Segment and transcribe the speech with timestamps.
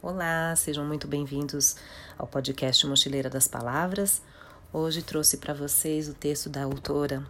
[0.00, 1.74] Olá, sejam muito bem-vindos
[2.16, 4.22] ao podcast Mochileira das Palavras.
[4.72, 7.26] Hoje trouxe para vocês o texto da autora,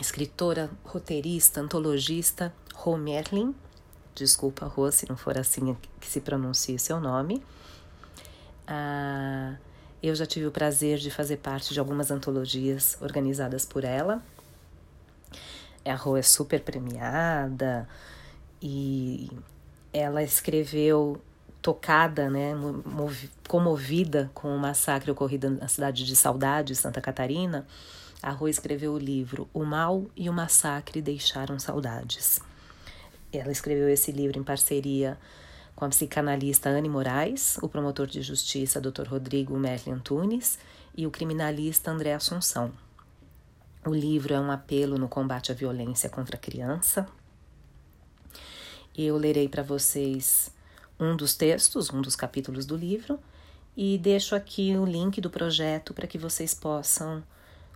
[0.00, 3.54] escritora, roteirista, antologista Rô Merlin.
[4.16, 7.40] Desculpa, Rô, se não for assim que se pronuncie seu nome.
[8.66, 9.54] Ah,
[10.02, 14.20] eu já tive o prazer de fazer parte de algumas antologias organizadas por ela.
[15.84, 17.88] A Rô é super premiada
[18.60, 19.30] e
[19.92, 21.22] ela escreveu
[21.62, 22.52] tocada, né,
[23.46, 27.66] comovida com o massacre ocorrido na cidade de Saudade, Santa Catarina,
[28.22, 32.40] a Rô escreveu o livro O Mal e o Massacre Deixaram Saudades.
[33.32, 35.18] Ela escreveu esse livro em parceria
[35.74, 39.06] com a psicanalista Anne Moraes, o promotor de justiça Dr.
[39.08, 40.58] Rodrigo Merlin Antunes
[40.94, 42.72] e o criminalista André Assunção.
[43.86, 47.06] O livro é um apelo no combate à violência contra a criança.
[48.94, 50.50] Eu lerei para vocês
[51.00, 53.18] um dos textos, um dos capítulos do livro,
[53.76, 57.22] e deixo aqui o link do projeto para que vocês possam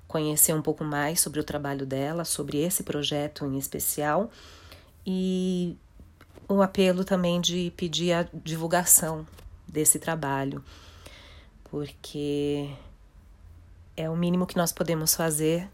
[0.07, 4.31] conhecer um pouco mais sobre o trabalho dela, sobre esse projeto em especial,
[5.07, 5.77] e
[6.47, 9.27] o apelo também de pedir a divulgação
[9.67, 10.63] desse trabalho,
[11.65, 12.71] porque
[13.97, 15.69] é o mínimo que nós podemos fazer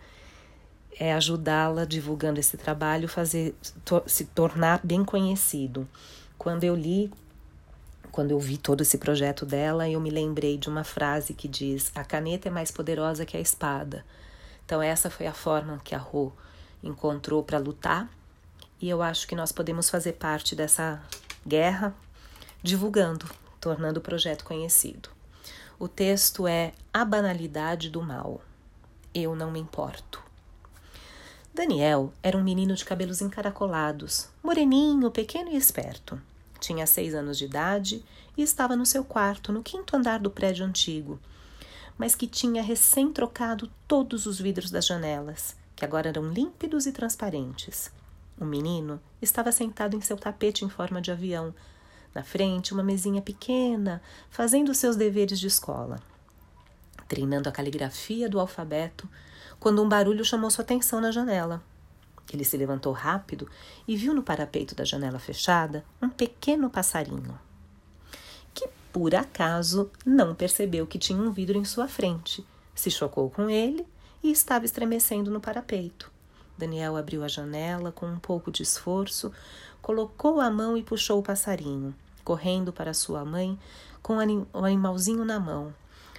[1.00, 3.54] é ajudá-la divulgando esse trabalho, fazer
[3.86, 5.88] to, se tornar bem conhecido.
[6.36, 7.10] Quando eu li
[8.10, 11.90] quando eu vi todo esse projeto dela, eu me lembrei de uma frase que diz:
[11.94, 14.04] A caneta é mais poderosa que a espada.
[14.64, 16.32] Então, essa foi a forma que a Rô
[16.82, 18.08] encontrou para lutar,
[18.80, 21.02] e eu acho que nós podemos fazer parte dessa
[21.46, 21.94] guerra
[22.62, 23.26] divulgando,
[23.60, 25.08] tornando o projeto conhecido.
[25.78, 28.40] O texto é A Banalidade do Mal.
[29.14, 30.22] Eu não me importo.
[31.52, 36.20] Daniel era um menino de cabelos encaracolados, moreninho, pequeno e esperto.
[36.60, 38.04] Tinha seis anos de idade
[38.36, 41.18] e estava no seu quarto, no quinto andar do prédio antigo,
[41.96, 46.92] mas que tinha recém trocado todos os vidros das janelas, que agora eram límpidos e
[46.92, 47.90] transparentes.
[48.38, 51.54] O menino estava sentado em seu tapete em forma de avião,
[52.14, 56.00] na frente, uma mesinha pequena, fazendo seus deveres de escola.
[57.08, 59.08] Treinando a caligrafia do alfabeto,
[59.58, 61.62] quando um barulho chamou sua atenção na janela.
[62.36, 63.48] Ele se levantou rápido
[63.86, 67.38] e viu no parapeito da janela fechada um pequeno passarinho,
[68.54, 72.46] que por acaso não percebeu que tinha um vidro em sua frente.
[72.74, 73.86] Se chocou com ele
[74.22, 76.10] e estava estremecendo no parapeito.
[76.56, 79.32] Daniel abriu a janela com um pouco de esforço,
[79.80, 83.58] colocou a mão e puxou o passarinho, correndo para sua mãe
[84.02, 85.74] com o animalzinho na mão.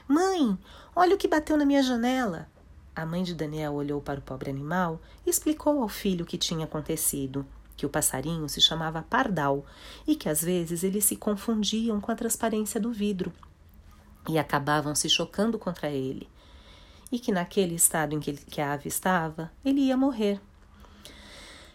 [0.08, 0.58] Mãe,
[0.96, 2.50] olha o que bateu na minha janela!
[2.96, 6.38] A mãe de Daniel olhou para o pobre animal e explicou ao filho o que
[6.38, 7.46] tinha acontecido,
[7.78, 9.66] que o passarinho se chamava pardal
[10.06, 13.32] e que às vezes eles se confundiam com a transparência do vidro
[14.30, 16.30] e acabavam se chocando contra ele,
[17.12, 20.40] e que naquele estado em que, que a ave estava, ele ia morrer.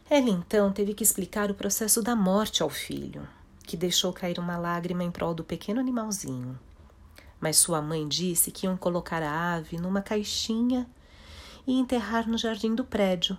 [0.08, 3.26] Ela então teve que explicar o processo da morte ao filho,
[3.64, 6.58] que deixou cair uma lágrima em prol do pequeno animalzinho.
[7.40, 10.88] Mas sua mãe disse que iam colocar a ave numa caixinha
[11.66, 13.36] e enterrar no jardim do prédio,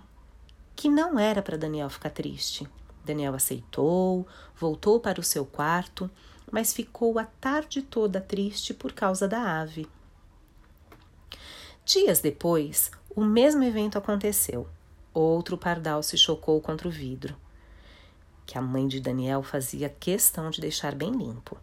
[0.76, 2.68] que não era para Daniel ficar triste.
[3.04, 6.10] Daniel aceitou, voltou para o seu quarto,
[6.50, 9.88] mas ficou a tarde toda triste por causa da ave.
[11.84, 14.68] Dias depois, o mesmo evento aconteceu.
[15.14, 17.34] Outro pardal se chocou contra o vidro,
[18.44, 21.56] que a mãe de Daniel fazia questão de deixar bem limpo.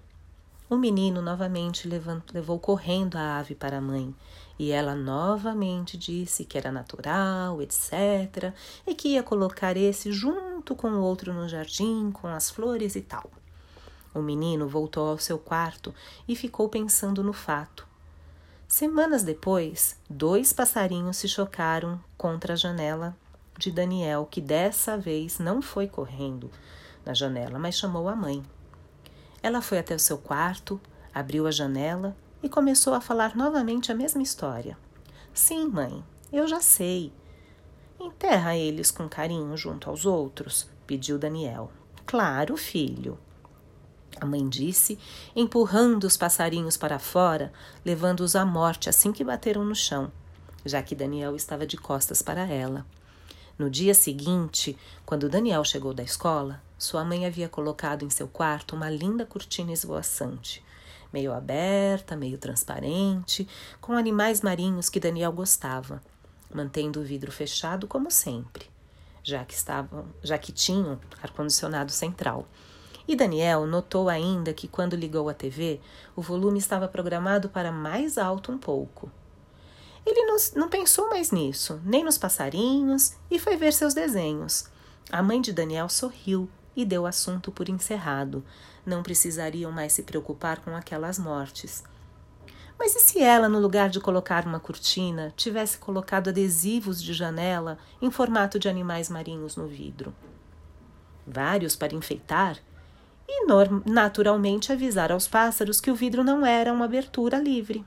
[0.68, 4.16] O menino novamente levou correndo a ave para a mãe,
[4.58, 8.52] e ela novamente disse que era natural, etc.,
[8.88, 13.02] e que ia colocar esse junto com o outro no jardim, com as flores e
[13.02, 13.30] tal.
[14.12, 15.94] O menino voltou ao seu quarto
[16.28, 17.86] e ficou pensando no fato.
[18.68, 23.16] Semanas depois, dois passarinhos se chocaram contra a janela
[23.56, 26.50] de Daniel, que dessa vez não foi correndo
[27.06, 28.44] na janela, mas chamou a mãe.
[29.46, 30.82] Ela foi até o seu quarto,
[31.14, 34.76] abriu a janela e começou a falar novamente a mesma história.
[35.36, 36.04] Sim, mãe,
[36.34, 37.14] eu já sei.
[38.00, 41.72] Enterra eles com carinho junto aos outros, pediu Daniel.
[42.08, 43.20] Claro, filho.
[44.20, 44.98] A mãe disse,
[45.36, 47.54] empurrando os passarinhos para fora,
[47.86, 50.12] levando-os à morte assim que bateram no chão,
[50.66, 52.84] já que Daniel estava de costas para ela.
[53.58, 58.76] No dia seguinte, quando Daniel chegou da escola, sua mãe havia colocado em seu quarto
[58.76, 60.62] uma linda cortina esvoaçante,
[61.14, 63.48] meio aberta, meio transparente,
[63.80, 66.04] com animais marinhos que Daniel gostava,
[66.54, 68.66] mantendo o vidro fechado como sempre,
[69.24, 72.46] já que estavam, já que tinham ar-condicionado central.
[73.08, 75.80] E Daniel notou ainda que, quando ligou a TV,
[76.14, 79.10] o volume estava programado para mais alto um pouco.
[80.06, 84.66] Ele não, não pensou mais nisso, nem nos passarinhos, e foi ver seus desenhos.
[85.12, 88.44] A mãe de Daniel sorriu e deu o assunto por encerrado.
[88.86, 91.84] Não precisariam mais se preocupar com aquelas mortes.
[92.78, 97.78] Mas e se ela, no lugar de colocar uma cortina, tivesse colocado adesivos de janela
[98.02, 100.14] em formato de animais marinhos no vidro?
[101.26, 102.60] Vários para enfeitar
[103.28, 103.48] e
[103.86, 107.84] naturalmente avisar aos pássaros que o vidro não era uma abertura livre.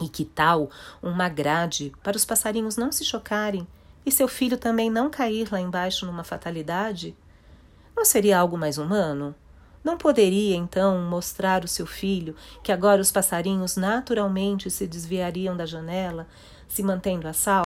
[0.00, 0.70] E que tal
[1.02, 3.66] uma grade para os passarinhos não se chocarem
[4.06, 7.16] e seu filho também não cair lá embaixo numa fatalidade?
[7.96, 9.34] Não seria algo mais humano?
[9.82, 15.66] Não poderia, então, mostrar o seu filho que agora os passarinhos naturalmente se desviariam da
[15.66, 16.26] janela,
[16.68, 17.64] se mantendo a salvo?